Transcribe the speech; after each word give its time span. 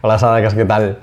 Hola 0.00 0.16
Sadakas, 0.16 0.54
¿qué 0.54 0.64
tal? 0.64 1.00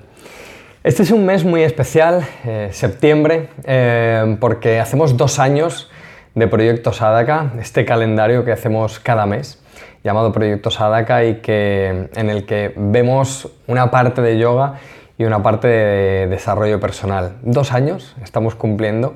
Este 0.82 1.04
es 1.04 1.12
un 1.12 1.26
mes 1.26 1.44
muy 1.44 1.64
especial, 1.64 2.26
eh, 2.46 2.70
septiembre, 2.72 3.50
eh, 3.66 4.38
porque 4.40 4.80
hacemos 4.80 5.18
dos 5.18 5.38
años 5.38 5.92
de 6.34 6.48
Proyecto 6.48 6.94
Sadaka, 6.94 7.52
este 7.60 7.84
calendario 7.84 8.46
que 8.46 8.54
hacemos 8.54 9.02
cada 9.02 9.26
mes, 9.26 9.62
llamado 10.02 10.32
Proyecto 10.32 10.72
Sadaka, 10.72 11.26
y 11.26 11.42
que, 11.42 12.08
en 12.16 12.30
el 12.30 12.46
que 12.46 12.74
vemos 12.78 13.52
una 13.68 13.92
parte 13.92 14.22
de 14.22 14.38
yoga 14.38 14.76
y 15.18 15.26
una 15.26 15.44
parte 15.44 15.68
de 15.68 16.28
desarrollo 16.28 16.80
personal. 16.80 17.34
Dos 17.42 17.74
años 17.74 18.16
estamos 18.24 18.56
cumpliendo 18.56 19.14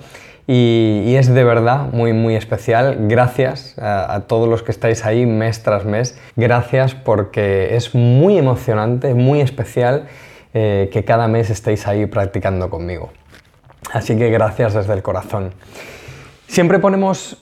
y, 0.51 1.15
es 1.15 1.31
de 1.31 1.43
verdad 1.43 1.89
muy, 1.91 2.11
muy 2.11 2.35
especial. 2.35 2.97
Gracias 3.01 3.75
a, 3.77 4.21
todos 4.25 4.49
los 4.49 4.63
que 4.63 4.71
estáis 4.71 5.05
ahí 5.05 5.27
mes 5.27 5.61
tras 5.61 5.85
mes. 5.85 6.19
Gracias 6.35 6.95
porque 6.95 7.75
es 7.75 7.93
muy 7.93 8.35
emocionante, 8.39 9.13
muy 9.13 9.41
especial 9.41 10.07
eh, 10.55 10.89
que 10.91 11.05
cada 11.05 11.27
mes 11.27 11.51
estéis 11.51 11.85
ahí 11.85 12.07
practicando 12.07 12.71
conmigo. 12.71 13.11
Así 13.93 14.17
que 14.17 14.31
gracias 14.31 14.73
desde 14.73 14.91
el 14.93 15.03
corazón. 15.03 15.53
Siempre 16.47 16.79
ponemos 16.79 17.37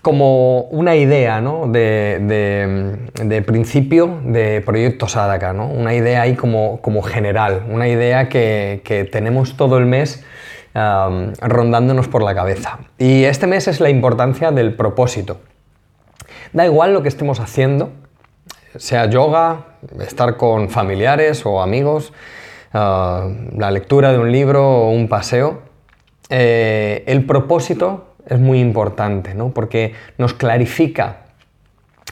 como 0.00 0.60
una 0.70 0.94
idea 0.94 1.40
¿no? 1.40 1.66
de, 1.66 3.42
principio 3.44 4.20
de 4.22 4.60
Proyecto 4.60 5.08
Sadaka, 5.08 5.52
¿no? 5.52 5.66
una 5.66 5.94
idea 5.94 6.22
ahí 6.22 6.36
como, 6.36 6.80
como 6.80 7.02
general, 7.02 7.64
una 7.68 7.88
idea 7.88 8.28
que, 8.28 8.82
que 8.84 9.02
tenemos 9.02 9.56
todo 9.56 9.78
el 9.78 9.86
mes 9.86 10.24
rondándonos 11.40 12.08
por 12.08 12.22
la 12.22 12.34
cabeza. 12.34 12.78
Y 12.98 13.24
este 13.24 13.46
mes 13.46 13.66
es 13.68 13.80
la 13.80 13.88
importancia 13.88 14.50
del 14.50 14.74
propósito. 14.74 15.38
Da 16.52 16.66
igual 16.66 16.92
lo 16.92 17.02
que 17.02 17.08
estemos 17.08 17.40
haciendo, 17.40 17.92
sea 18.76 19.06
yoga, 19.06 19.64
estar 20.00 20.36
con 20.36 20.68
familiares 20.68 21.46
o 21.46 21.62
amigos, 21.62 22.12
ah, 22.74 23.28
la 23.56 23.70
lectura 23.70 24.12
de 24.12 24.18
un 24.18 24.30
libro 24.30 24.68
o 24.68 24.90
un 24.90 25.08
paseo, 25.08 25.62
eh, 26.28 27.04
el 27.06 27.24
propósito 27.24 28.14
es 28.26 28.38
muy 28.38 28.60
importante, 28.60 29.34
¿no? 29.34 29.50
porque 29.50 29.94
nos 30.18 30.34
clarifica. 30.34 31.18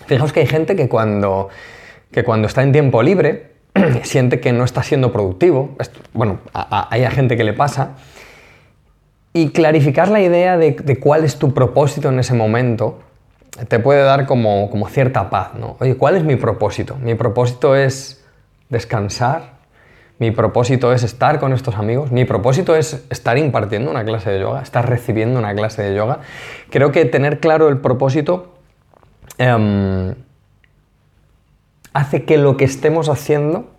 Fijaos 0.06 0.32
que 0.32 0.40
hay 0.40 0.46
gente 0.46 0.76
que 0.76 0.88
cuando, 0.88 1.48
que 2.10 2.24
cuando 2.24 2.48
está 2.48 2.62
en 2.62 2.72
tiempo 2.72 3.02
libre 3.02 3.52
siente 4.02 4.40
que 4.40 4.52
no 4.52 4.64
está 4.64 4.82
siendo 4.82 5.12
productivo. 5.12 5.76
Bueno, 6.12 6.38
hay 6.52 7.04
gente 7.10 7.36
que 7.36 7.44
le 7.44 7.52
pasa 7.52 7.96
y 9.36 9.50
clarificar 9.50 10.08
la 10.08 10.22
idea 10.22 10.56
de, 10.56 10.98
cuál 11.00 11.24
es 11.24 11.38
tu 11.38 11.52
propósito 11.52 12.08
en 12.08 12.20
ese 12.20 12.34
momento 12.34 13.00
te 13.68 13.80
puede 13.80 14.02
dar 14.02 14.26
como, 14.26 14.70
cierta 14.88 15.28
paz, 15.28 15.54
¿no? 15.54 15.76
Oye, 15.80 15.96
¿cuál 15.96 16.16
es 16.16 16.24
mi 16.24 16.36
propósito? 16.36 16.96
Mi 16.96 17.16
propósito 17.16 17.74
es 17.74 18.24
descansar, 18.68 19.54
mi 20.20 20.30
propósito 20.30 20.92
es 20.92 21.02
estar 21.02 21.40
con 21.40 21.52
estos 21.52 21.74
amigos, 21.74 22.12
mi 22.12 22.24
propósito 22.24 22.76
es 22.76 23.04
estar 23.10 23.36
impartiendo 23.36 23.90
una 23.90 24.04
clase 24.04 24.30
de 24.30 24.38
yoga, 24.38 24.62
estar 24.62 24.88
recibiendo 24.88 25.40
una 25.40 25.52
clase 25.52 25.82
de 25.82 25.96
yoga. 25.96 26.20
Creo 26.70 26.92
que 26.92 27.04
tener 27.04 27.40
claro 27.40 27.68
el 27.68 27.78
propósito 27.78 28.54
em, 29.38 30.14
hace 31.92 32.24
que 32.24 32.38
lo 32.38 32.56
que 32.56 32.64
estemos 32.64 33.08
haciendo 33.08 33.73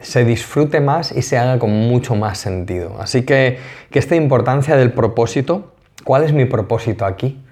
se 0.00 0.24
disfrute 0.24 0.80
más 0.80 1.12
y 1.12 1.22
se 1.22 1.38
haga 1.38 1.58
con 1.58 1.70
mucho 1.70 2.14
más 2.14 2.38
sentido. 2.38 2.96
Así 3.00 3.24
que, 3.24 3.58
que 3.90 3.98
esta 3.98 4.16
importancia 4.16 4.76
del 4.76 4.92
propósito, 4.92 5.72
¿cuál 6.04 6.24
es 6.24 6.32
mi 6.32 6.44
propósito 6.44 7.04
aquí? 7.04 7.42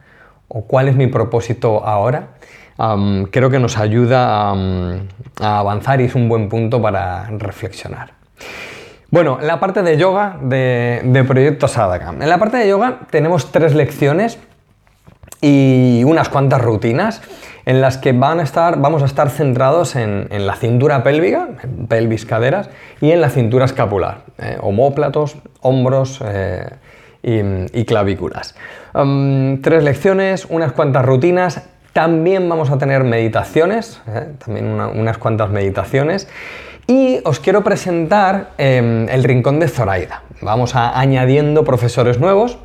¿O 0.49 0.63
cuál 0.67 0.89
es 0.89 0.97
mi 0.97 1.07
propósito 1.07 1.85
ahora? 1.85 2.29
creo 3.31 3.51
que 3.51 3.59
nos 3.59 3.79
ayuda 3.79 4.51
a 4.51 5.59
avanzar 5.59 6.01
y 6.01 6.05
es 6.05 6.15
un 6.15 6.29
buen 6.29 6.49
punto 6.49 6.83
para 6.83 7.27
reflexionar. 7.31 8.13
Bueno, 9.11 9.39
en 9.41 9.47
la 9.47 9.61
parte 9.61 9.83
de 9.83 9.97
yoga 9.97 10.39
de, 10.43 11.25
Proyecto 11.27 11.69
Sadaka. 11.69 12.11
En 12.11 12.29
la 12.29 12.39
parte 12.39 12.57
de 12.57 12.69
yoga 12.69 13.01
tenemos 13.11 13.53
tres 13.53 13.75
lecciones 13.75 14.39
y 15.45 16.05
unas 16.05 16.31
cuantas 16.31 16.63
rutinas 16.63 17.21
en 17.67 17.83
las 17.83 17.99
que 17.99 18.13
van 18.13 18.41
a 18.41 18.43
estar, 18.43 18.81
vamos 18.81 19.03
a 19.03 19.05
estar 19.05 19.29
centrados 19.29 19.95
en, 19.95 20.27
la 20.31 20.57
cintura 20.57 21.03
pélvica, 21.03 21.49
pelvis, 21.87 22.25
caderas, 22.25 22.71
y 23.03 23.11
en 23.11 23.21
la 23.21 23.29
cintura 23.29 23.67
escapular, 23.67 24.23
eh, 24.39 24.57
homóplatos, 24.61 25.37
hombros 25.61 26.23
eh, 26.25 26.71
y, 27.23 27.85
clavículas. 27.85 28.55
tres 29.63 29.83
lecciones, 29.83 30.47
unas 30.49 30.73
cuantas 30.73 31.05
rutinas, 31.05 31.63
también 31.93 32.49
vamos 32.49 32.71
a 32.71 32.79
tener 32.79 33.05
meditaciones, 33.05 34.01
eh, 34.09 34.29
también 34.43 34.67
unas 34.67 35.19
cuantas 35.19 35.51
meditaciones. 35.51 36.27
Y 36.87 37.21
os 37.25 37.39
quiero 37.39 37.63
presentar 37.63 38.51
em, 38.57 39.09
el 39.11 39.25
rincón 39.25 39.61
de 39.61 39.69
Zoraida. 39.69 40.23
Vamos 40.41 40.75
a 40.75 40.99
añadiendo 40.99 41.65
profesores 41.65 42.19
nuevos, 42.19 42.59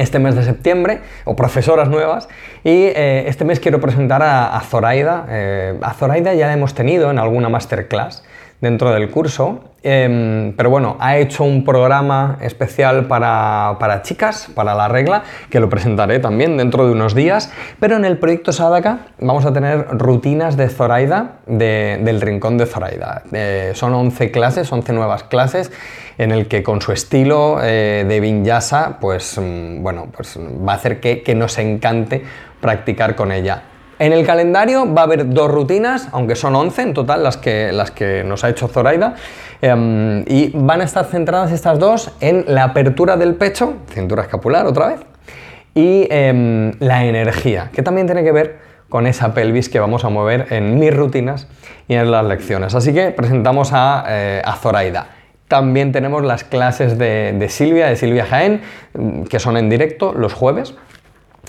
este 0.00 0.18
mes 0.18 0.34
de 0.34 0.42
septiembre, 0.42 1.00
o 1.24 1.36
profesoras 1.36 1.88
nuevas, 1.88 2.28
y 2.64 2.70
eh, 2.70 3.24
este 3.26 3.44
mes 3.44 3.60
quiero 3.60 3.80
presentar 3.80 4.22
a, 4.22 4.60
Zoraida. 4.60 5.26
Eh, 5.28 5.78
a 5.82 5.94
Zoraida 5.94 6.34
ya 6.34 6.46
la 6.46 6.54
hemos 6.54 6.74
tenido 6.74 7.10
en 7.10 7.18
alguna 7.18 7.48
masterclass 7.48 8.24
dentro 8.60 8.90
del 8.90 9.10
curso, 9.10 9.69
em, 9.82 10.52
pero 10.56 10.70
bueno, 10.70 10.96
ha 11.00 11.16
hecho 11.16 11.44
un 11.44 11.64
programa 11.64 12.38
especial 12.40 13.06
para, 13.06 14.00
chicas, 14.02 14.48
para 14.54 14.74
la 14.74 14.88
regla, 14.88 15.22
que 15.50 15.60
lo 15.60 15.68
presentaré 15.68 16.18
también 16.18 16.56
dentro 16.56 16.86
de 16.86 16.92
unos 16.92 17.14
días, 17.14 17.52
pero 17.78 17.96
en 17.96 18.04
el 18.04 18.18
proyecto 18.18 18.52
Sadaka 18.52 19.06
vamos 19.18 19.46
a 19.46 19.52
tener 19.52 19.86
rutinas 19.92 20.56
de 20.56 20.68
Zoraida, 20.68 21.38
del 21.46 22.20
rincón 22.20 22.58
de 22.58 22.66
Zoraida. 22.66 23.22
Eh, 23.32 23.72
son 23.74 23.94
11 23.94 24.30
clases, 24.30 24.70
11 24.70 24.92
nuevas 24.92 25.24
clases, 25.24 25.70
en 26.20 26.32
el 26.32 26.48
que 26.48 26.62
con 26.62 26.82
su 26.82 26.92
estilo 26.92 27.58
eh, 27.62 28.04
de 28.06 28.20
vinyasa, 28.20 28.98
pues 29.00 29.38
mm, 29.38 29.82
bueno, 29.82 30.08
pues 30.14 30.38
va 30.38 30.72
a 30.72 30.76
hacer 30.76 31.00
que, 31.00 31.34
nos 31.34 31.56
encante 31.58 32.22
practicar 32.60 33.14
con 33.14 33.32
ella. 33.32 33.62
En 34.00 34.14
el 34.14 34.24
calendario 34.24 34.90
va 34.94 35.02
a 35.02 35.04
haber 35.04 35.28
dos 35.28 35.50
rutinas, 35.50 36.08
aunque 36.12 36.34
son 36.34 36.56
11 36.56 36.80
en 36.80 36.94
total 36.94 37.22
las 37.22 37.36
que, 37.36 37.70
las 37.70 37.90
que 37.90 38.24
nos 38.24 38.44
ha 38.44 38.48
hecho 38.48 38.66
Zoraida, 38.66 39.14
em, 39.60 40.24
y 40.26 40.52
van 40.54 40.80
a 40.80 40.84
estar 40.84 41.04
centradas 41.04 41.52
estas 41.52 41.78
dos 41.78 42.10
en 42.20 42.46
la 42.48 42.64
apertura 42.64 43.18
del 43.18 43.34
pecho, 43.34 43.74
cintura 43.90 44.22
escapular 44.22 44.64
otra 44.64 44.88
vez, 44.88 45.00
y 45.74 46.08
em, 46.08 46.72
la 46.78 47.04
energía, 47.04 47.68
que 47.74 47.82
también 47.82 48.06
tiene 48.06 48.24
que 48.24 48.32
ver 48.32 48.58
con 48.88 49.06
esa 49.06 49.34
pelvis 49.34 49.68
que 49.68 49.78
vamos 49.78 50.02
a 50.06 50.08
mover 50.08 50.46
en 50.48 50.78
mis 50.78 50.96
rutinas 50.96 51.46
y 51.86 51.92
en 51.92 52.10
las 52.10 52.24
lecciones. 52.24 52.74
Así 52.74 52.94
que 52.94 53.10
presentamos 53.10 53.74
a, 53.74 54.06
eh, 54.08 54.40
a 54.42 54.54
Zoraida. 54.54 55.08
También 55.46 55.92
tenemos 55.92 56.24
las 56.24 56.44
clases 56.44 56.96
de, 56.96 57.46
Silvia, 57.50 57.88
de 57.88 57.96
Silvia 57.96 58.24
Jaén, 58.24 58.62
mm, 58.94 59.24
que 59.24 59.38
son 59.38 59.58
en 59.58 59.68
directo 59.68 60.14
los 60.14 60.32
jueves. 60.32 60.74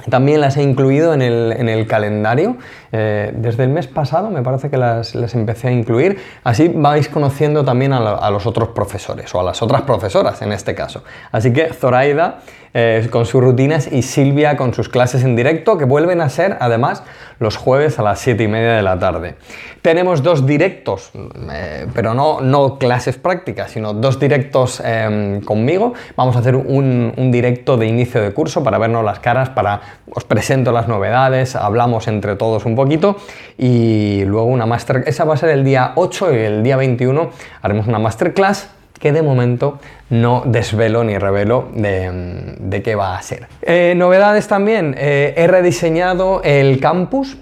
También 0.09 0.41
las 0.41 0.57
he 0.57 0.63
incluido 0.63 1.13
en 1.13 1.21
el, 1.21 1.87
calendario. 1.87 2.57
Eh, 2.91 3.31
desde 3.35 3.63
el 3.63 3.69
mes 3.69 3.87
pasado 3.87 4.29
me 4.29 4.41
parece 4.41 4.69
que 4.69 4.77
las, 4.77 5.15
empecé 5.33 5.69
a 5.69 5.71
incluir. 5.71 6.19
Así 6.43 6.67
vais 6.67 7.07
conociendo 7.07 7.63
también 7.63 7.93
a, 7.93 8.29
los 8.29 8.45
otros 8.45 8.69
profesores 8.69 9.33
o 9.35 9.39
a 9.39 9.43
las 9.43 9.61
otras 9.61 9.83
profesoras 9.83 10.41
en 10.41 10.51
este 10.51 10.75
caso. 10.75 11.03
Así 11.31 11.51
que 11.53 11.73
Zoraida 11.73 12.39
eh, 12.73 13.05
con 13.11 13.25
sus 13.25 13.41
rutinas 13.43 13.91
y 13.91 14.01
Silvia 14.01 14.55
con 14.55 14.73
sus 14.73 14.87
clases 14.87 15.25
en 15.25 15.35
directo 15.35 15.77
que 15.77 15.83
vuelven 15.83 16.21
a 16.21 16.29
ser 16.29 16.55
además 16.61 17.03
los 17.37 17.57
jueves 17.57 17.99
a 17.99 18.01
las 18.01 18.19
7 18.19 18.43
y 18.43 18.47
media 18.47 18.73
de 18.73 18.81
la 18.81 18.97
tarde. 18.97 19.35
Tenemos 19.81 20.23
dos 20.23 20.45
directos, 20.45 21.11
eh, 21.51 21.87
pero 21.93 22.13
no, 22.13 22.39
no 22.39 22.77
clases 22.77 23.17
prácticas, 23.17 23.71
sino 23.71 23.93
dos 23.93 24.19
directos 24.19 24.81
em, 24.85 25.41
conmigo. 25.41 25.95
Vamos 26.15 26.35
a 26.35 26.39
hacer 26.39 26.55
un, 26.55 27.13
un, 27.17 27.31
directo 27.31 27.77
de 27.77 27.87
inicio 27.87 28.21
de 28.21 28.31
curso 28.31 28.63
para 28.63 28.77
vernos 28.77 29.03
las 29.03 29.19
caras, 29.19 29.49
para 29.49 29.81
os 30.13 30.23
presento 30.23 30.71
las 30.71 30.87
novedades, 30.87 31.55
hablamos 31.55 32.07
entre 32.07 32.35
todos 32.35 32.65
un 32.65 32.75
poquito 32.75 33.17
y 33.57 34.23
luego 34.25 34.47
una 34.47 34.65
master. 34.65 35.03
Esa 35.07 35.25
va 35.25 35.35
a 35.35 35.37
ser 35.37 35.49
el 35.49 35.63
día 35.63 35.93
8 35.95 36.33
y 36.33 36.37
el 36.37 36.63
día 36.63 36.77
21 36.77 37.29
haremos 37.61 37.87
una 37.87 37.99
masterclass 37.99 38.69
que 38.99 39.11
de 39.11 39.23
momento 39.23 39.79
no 40.11 40.43
desvelo 40.45 41.03
ni 41.03 41.17
revelo 41.17 41.69
de, 41.73 42.81
qué 42.83 42.95
va 42.95 43.17
a 43.17 43.21
ser. 43.21 43.47
Eh, 43.63 43.93
novedades 43.97 44.47
también, 44.47 44.95
eh, 44.97 45.33
he 45.35 45.47
rediseñado 45.47 46.41
el 46.43 46.79
campus 46.79 47.37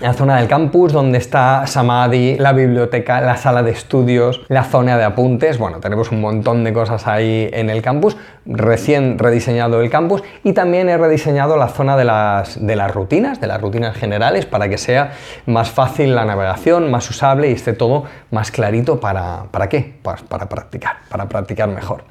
la 0.00 0.14
zona 0.14 0.38
del 0.38 0.48
campus 0.48 0.92
donde 0.92 1.18
está 1.18 1.66
Samadhi, 1.66 2.36
la 2.38 2.52
biblioteca, 2.52 3.20
la 3.20 3.36
sala 3.36 3.62
de 3.62 3.72
estudios, 3.72 4.40
la 4.48 4.64
zona 4.64 4.96
de 4.96 5.04
apuntes. 5.04 5.58
Bueno, 5.58 5.80
tenemos 5.80 6.10
un 6.10 6.20
montón 6.20 6.64
de 6.64 6.72
cosas 6.72 7.06
ahí 7.06 7.48
en 7.52 7.68
el 7.70 7.82
campus. 7.82 8.16
Recién 8.44 9.18
rediseñado 9.18 9.80
el 9.80 9.90
campus 9.90 10.22
y 10.42 10.54
también 10.54 10.88
he 10.88 10.96
rediseñado 10.96 11.56
la 11.56 11.68
zona 11.68 11.96
de 11.96 12.04
las, 12.04 12.64
de 12.64 12.74
las 12.74 12.92
rutinas, 12.92 13.40
de 13.40 13.46
las 13.46 13.60
rutinas 13.60 13.96
generales, 13.96 14.46
para 14.46 14.68
que 14.68 14.78
sea 14.78 15.12
más 15.46 15.70
fácil 15.70 16.14
la 16.14 16.24
navegación, 16.24 16.90
más 16.90 17.08
usable 17.08 17.50
y 17.50 17.52
esté 17.52 17.72
todo 17.72 18.04
más 18.30 18.50
clarito 18.50 18.98
para, 18.98 19.44
¿para 19.50 19.68
qué? 19.68 19.98
Pues 20.02 20.22
para 20.22 20.48
practicar, 20.48 20.96
para 21.08 21.28
practicar 21.28 21.68
mejor. 21.68 22.04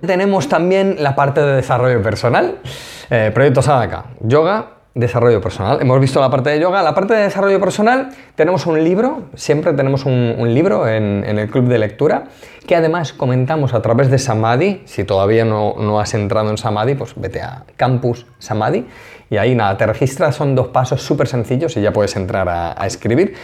tenemos 0.00 0.48
también 0.48 0.96
la 0.98 1.14
parte 1.14 1.42
de 1.42 1.56
desarrollo 1.56 2.02
personal, 2.02 2.58
eh, 3.10 3.32
Sadaka, 3.60 4.06
yoga 4.20 4.75
desarrollo 4.96 5.42
personal. 5.42 5.78
Hemos 5.80 6.00
visto 6.00 6.20
la 6.20 6.30
parte 6.30 6.50
de 6.50 6.58
yoga. 6.58 6.82
La 6.82 6.94
parte 6.94 7.14
de 7.14 7.24
desarrollo 7.24 7.60
personal, 7.60 8.08
tenemos 8.34 8.66
un 8.66 8.82
libro, 8.82 9.24
siempre 9.34 9.74
tenemos 9.74 10.06
un, 10.06 10.54
libro 10.54 10.88
en, 10.88 11.22
el 11.24 11.50
club 11.50 11.68
de 11.68 11.78
lectura, 11.78 12.24
que 12.66 12.74
además 12.74 13.12
comentamos 13.12 13.74
a 13.74 13.82
través 13.82 14.10
de 14.10 14.18
Samadhi. 14.18 14.82
Si 14.86 15.04
todavía 15.04 15.44
no, 15.44 16.00
has 16.00 16.14
entrado 16.14 16.50
en 16.50 16.56
Samadhi, 16.56 16.94
pues 16.94 17.12
vete 17.14 17.42
a 17.42 17.64
Campus 17.76 18.26
Samadhi 18.38 18.86
y 19.28 19.36
ahí 19.36 19.54
nada, 19.54 19.76
te 19.76 19.84
registras, 19.86 20.34
son 20.34 20.54
dos 20.54 20.68
pasos 20.68 21.02
súper 21.02 21.28
sencillos 21.28 21.76
y 21.76 21.82
ya 21.82 21.92
puedes 21.92 22.16
entrar 22.16 22.48
a, 22.48 22.86
escribir. 22.86 23.34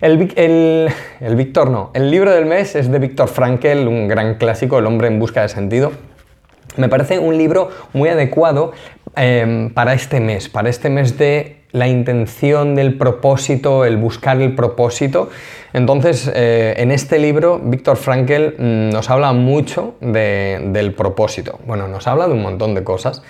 El, 0.00 0.32
el, 0.36 0.88
el 1.20 1.36
Víctor 1.36 1.70
no, 1.70 1.90
el 1.92 2.10
libro 2.10 2.30
del 2.30 2.46
mes 2.46 2.76
es 2.76 2.90
de 2.90 2.98
Víctor 2.98 3.28
Frankel, 3.28 3.86
un 3.88 4.08
gran 4.08 4.36
clásico, 4.36 4.78
El 4.78 4.86
hombre 4.86 5.08
en 5.08 5.18
busca 5.18 5.42
de 5.42 5.48
sentido. 5.48 5.92
Me 6.76 6.88
parece 6.88 7.18
un 7.20 7.36
libro 7.38 7.70
muy 7.92 8.08
adecuado 8.08 8.72
Em, 9.16 9.70
para 9.70 9.94
este 9.94 10.18
mes, 10.18 10.48
para 10.48 10.68
este 10.68 10.90
mes 10.90 11.16
de 11.16 11.58
la 11.70 11.86
intención 11.86 12.74
del 12.74 12.98
propósito, 12.98 13.84
el 13.84 13.96
buscar 13.96 14.40
el 14.40 14.56
propósito. 14.56 15.30
Entonces, 15.72 16.30
eh, 16.34 16.74
en 16.78 16.90
este 16.90 17.20
libro, 17.20 17.60
Víctor 17.62 17.96
Frankel 17.96 18.56
mm, 18.58 18.90
nos 18.90 19.10
habla 19.10 19.32
mucho 19.32 19.94
del 20.00 20.94
propósito. 20.94 21.60
Bueno, 21.64 21.86
nos 21.86 22.08
habla 22.08 22.26
de 22.26 22.32
un 22.32 22.42
montón 22.42 22.74
de 22.74 22.82
cosas, 22.82 23.22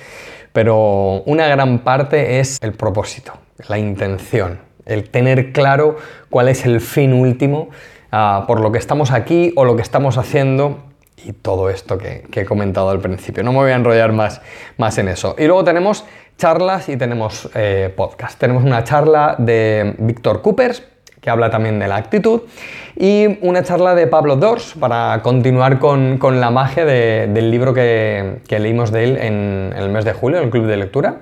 pero 0.52 1.22
una 1.26 1.48
gran 1.48 1.80
parte 1.80 2.40
es 2.40 2.58
el 2.62 2.72
propósito, 2.72 3.34
la 3.68 3.78
intención, 3.78 4.60
el 4.86 5.10
tener 5.10 5.52
claro 5.52 5.96
cuál 6.30 6.48
es 6.48 6.64
el 6.64 6.80
fin 6.80 7.12
último 7.12 7.68
ah, 8.10 8.44
por 8.46 8.60
lo 8.60 8.72
que 8.72 8.78
estamos 8.78 9.10
aquí 9.10 9.52
o 9.56 9.66
lo 9.66 9.76
que 9.76 9.82
estamos 9.82 10.16
haciendo 10.16 10.93
y 11.24 11.32
todo 11.32 11.70
esto 11.70 11.98
que, 11.98 12.24
he 12.32 12.44
comentado 12.44 12.90
al 12.90 13.00
principio. 13.00 13.42
No 13.42 13.52
me 13.52 13.58
voy 13.58 13.70
a 13.70 13.76
enrollar 13.76 14.12
más, 14.12 14.40
más 14.76 14.98
en 14.98 15.08
eso. 15.08 15.34
Y 15.38 15.46
luego 15.46 15.64
tenemos 15.64 16.04
charlas 16.36 16.88
y 16.88 16.96
tenemos 16.96 17.48
eh, 17.54 17.92
podcast. 17.96 18.38
Tenemos 18.38 18.64
una 18.64 18.84
charla 18.84 19.36
de 19.38 19.94
Víctor 19.98 20.42
Coopers, 20.42 20.82
que 21.20 21.30
habla 21.30 21.48
también 21.48 21.78
de 21.78 21.88
la 21.88 21.96
actitud, 21.96 22.42
y 22.96 23.38
una 23.40 23.62
charla 23.62 23.94
de 23.94 24.06
Pablo 24.06 24.36
Dors 24.36 24.74
para 24.78 25.22
continuar 25.22 25.78
con, 25.78 26.18
la 26.40 26.50
magia 26.50 26.84
del 26.84 27.50
libro 27.50 27.72
que, 27.72 28.40
leímos 28.48 28.92
de 28.92 29.04
él 29.04 29.16
en, 29.16 29.72
el 29.74 29.88
mes 29.88 30.04
de 30.04 30.12
julio, 30.12 30.38
en 30.38 30.44
el 30.44 30.50
club 30.50 30.66
de 30.66 30.76
lectura. 30.76 31.20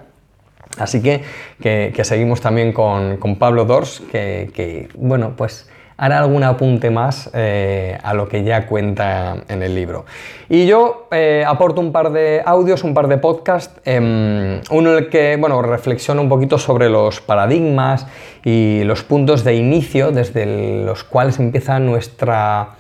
Así 0.79 1.03
que, 1.03 1.23
que, 1.61 2.05
seguimos 2.05 2.41
también 2.41 2.73
con, 2.73 3.19
con 3.19 3.37
Pablo 3.37 3.65
Dors, 3.65 4.03
que, 4.11 4.89
bueno, 4.97 5.35
pues 5.37 5.71
hará 6.03 6.19
algún 6.19 6.43
apunte 6.43 6.91
más 6.91 7.31
eh, 7.33 7.97
a 8.03 8.13
lo 8.13 8.29
que 8.29 8.43
ya 8.43 8.67
cuenta 8.67 9.37
en 9.47 9.63
el 9.63 9.73
libro. 9.73 10.05
Y 10.49 10.67
yo 10.67 11.07
eh, 11.13 11.45
aporto 11.47 11.81
un 11.81 11.93
par 11.93 12.11
de 12.11 12.43
audios, 12.45 12.83
un 12.83 12.93
par 12.93 13.07
de 13.07 13.19
podcasts, 13.19 13.81
em, 13.85 14.61
uno 14.71 14.91
en 14.91 14.99
el 14.99 15.09
que 15.11 15.37
bueno, 15.37 15.63
reflexiono 15.63 16.21
un 16.21 16.29
poquito 16.29 16.59
sobre 16.59 16.91
los 16.91 17.21
paradigmas 17.21 18.09
y 18.45 18.83
los 18.83 19.05
puntos 19.05 19.45
de 19.45 19.55
inicio 19.55 20.11
desde 20.11 20.85
los 20.85 21.05
cuales 21.05 21.39
empieza 21.39 21.79
nuestra, 21.79 22.71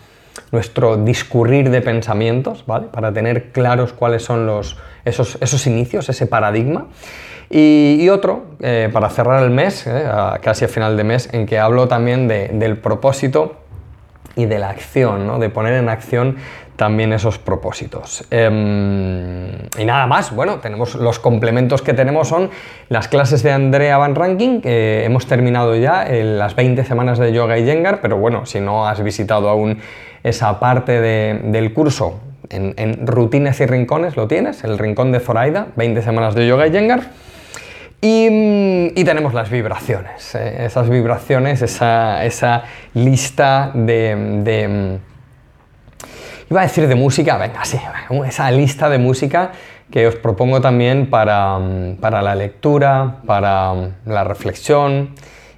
nuestro 0.51 0.97
discurrir 0.97 1.71
de 1.71 1.81
pensamientos, 1.81 2.67
¿vale? 2.67 2.89
para 2.89 3.13
tener 3.13 3.53
claros 3.53 3.93
cuáles 3.93 4.25
son 4.25 4.49
los, 4.49 4.79
esos, 5.05 5.39
esos 5.41 5.65
inicios, 5.69 6.09
ese 6.09 6.27
paradigma. 6.27 6.89
Y, 7.55 8.09
otro, 8.09 8.45
eh, 8.61 8.89
para 8.91 9.11
cerrar 9.11 9.43
el 9.43 9.51
mes, 9.51 9.87
eh, 9.87 10.11
casi 10.41 10.65
a 10.65 10.69
final 10.69 10.97
de 10.97 11.05
mes, 11.05 11.29
en 11.35 11.45
que 11.45 11.59
hablo 11.59 11.87
también 11.87 12.27
del 12.27 12.79
propósito 12.79 13.57
y 14.35 14.47
de 14.47 14.59
la 14.59 14.71
acción, 14.71 15.39
de 15.39 15.51
poner 15.51 15.75
en 15.75 15.91
acción 15.91 16.37
también 16.77 17.13
esos 17.13 17.39
propósitos. 17.39 18.25
Em, 18.31 19.51
y 19.79 19.85
nada 19.85 20.07
más, 20.07 20.35
bueno, 20.35 20.61
tenemos 20.61 20.95
los 20.95 21.19
complementos 21.19 21.83
que 21.83 21.93
tenemos 21.93 22.29
son 22.29 22.49
las 22.89 23.09
clases 23.09 23.43
de 23.43 23.53
Andrea 23.53 23.99
Van 23.99 24.15
Ranking, 24.15 24.63
hemos 24.65 25.27
terminado 25.27 25.77
ya 25.77 26.07
en 26.07 26.39
las 26.39 26.57
20 26.57 26.85
semanas 26.85 27.19
de 27.19 27.35
yoga 27.35 27.59
y 27.59 27.67
Jengar, 27.67 28.01
pero 28.01 28.17
bueno, 28.17 28.47
si 28.47 28.61
no 28.61 28.89
has 28.89 29.03
visitado 29.03 29.51
aún 29.51 29.79
esa 30.23 30.59
parte 30.59 31.03
del 31.03 31.75
curso, 31.75 32.19
en, 32.49 32.73
en, 32.79 33.07
rutinas 33.07 33.61
y 33.61 33.67
rincones 33.67 34.17
lo 34.17 34.27
tienes, 34.27 34.65
el 34.65 34.79
rincón 34.79 35.13
de 35.13 35.21
Zoraida, 35.21 35.67
20 35.77 36.01
semanas 36.01 36.35
de 36.35 36.47
yoga 36.47 36.67
y 36.67 36.73
Jengar. 36.73 37.03
Mm, 38.05 38.99
y, 38.99 39.05
tenemos 39.05 39.33
las 39.33 39.49
vibraciones, 39.49 40.35
eh, 40.35 40.65
esas 40.67 40.89
vibraciones, 40.89 41.63
esa, 41.63 42.65
lista 42.95 43.71
de, 43.75 44.99
mm, 44.99 45.13
Iba 46.51 46.61
a 46.61 46.65
decir 46.65 46.89
de 46.89 46.97
música, 46.97 47.39
venga, 47.39 47.65
sí, 47.65 47.79
esa 48.27 48.51
lista 48.51 48.91
de 48.91 48.99
música 48.99 49.53
que 49.91 50.09
os 50.09 50.17
propongo 50.17 50.61
también 50.61 51.09
para, 51.09 51.59
mm, 51.59 51.99
la 52.01 52.35
lectura, 52.35 53.19
para 53.25 53.73
la 54.05 54.25
reflexión 54.25 55.15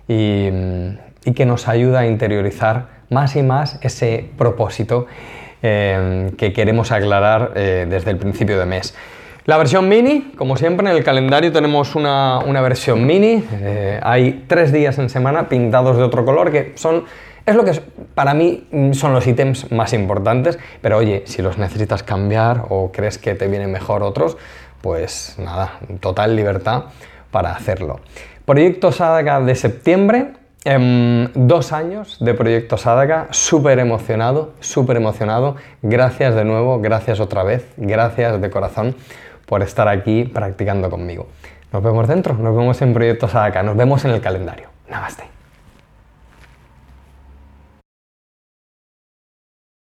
y, 0.06 0.50
que 1.34 1.46
nos 1.46 1.66
ayuda 1.66 2.00
a 2.00 2.06
interiorizar 2.06 2.88
más 3.08 3.36
y 3.36 3.42
más 3.42 3.78
ese 3.80 4.28
propósito 4.36 5.06
eh, 5.62 6.30
que 6.36 6.52
queremos 6.52 6.92
aclarar 6.92 7.52
eh, 7.54 7.86
desde 7.88 8.10
el 8.10 8.18
principio 8.18 8.58
de 8.58 8.66
mes. 8.66 8.94
La 9.46 9.58
versión 9.58 9.90
mini, 9.90 10.32
como 10.38 10.56
siempre, 10.56 10.88
en 10.88 10.96
el 10.96 11.04
calendario 11.04 11.52
tenemos 11.52 11.94
una, 11.94 12.40
versión 12.62 13.04
mini. 13.04 13.44
Eh, 13.52 14.00
hay 14.02 14.44
tres 14.46 14.72
días 14.72 14.98
en 14.98 15.10
semana 15.10 15.50
pintados 15.50 15.98
de 15.98 16.02
otro 16.02 16.24
color 16.24 16.50
que 16.50 16.72
son 16.76 17.04
es 17.44 17.54
lo 17.54 17.62
que 17.62 17.78
para 18.14 18.32
mí 18.32 18.66
son 18.94 19.12
los 19.12 19.26
ítems 19.26 19.70
más 19.70 19.92
importantes, 19.92 20.58
pero 20.80 20.96
oye, 20.96 21.24
si 21.26 21.42
los 21.42 21.58
necesitas 21.58 22.02
cambiar 22.02 22.64
o 22.70 22.90
crees 22.90 23.18
que 23.18 23.34
te 23.34 23.46
vienen 23.48 23.70
mejor 23.70 24.02
otros, 24.02 24.38
pues 24.80 25.36
nada, 25.38 25.72
total 26.00 26.36
libertad 26.36 26.84
para 27.30 27.52
hacerlo. 27.52 28.00
Proyecto 28.46 28.92
Sadaka 28.92 29.42
de 29.42 29.54
septiembre, 29.56 30.32
em, 30.64 31.28
dos 31.34 31.74
años 31.74 32.16
de 32.18 32.32
Proyecto 32.32 32.78
Sadaka, 32.78 33.26
súper 33.30 33.78
emocionado, 33.78 34.54
súper 34.60 34.96
emocionado. 34.96 35.56
Gracias 35.82 36.34
de 36.34 36.46
nuevo, 36.46 36.80
gracias 36.80 37.20
otra 37.20 37.42
vez, 37.42 37.66
gracias 37.76 38.40
de 38.40 38.48
corazón 38.48 38.96
por 39.46 39.62
estar 39.62 39.88
aquí 39.88 40.24
practicando 40.24 40.90
conmigo. 40.90 41.28
Nos 41.72 41.82
vemos 41.82 42.06
dentro, 42.06 42.34
nos 42.34 42.56
vemos 42.56 42.80
en 42.82 42.94
Proyectos 42.94 43.34
acá, 43.34 43.62
nos 43.62 43.76
vemos 43.76 44.04
en 44.04 44.12
el 44.12 44.20
calendario. 44.20 44.68
Namaste. 44.88 45.24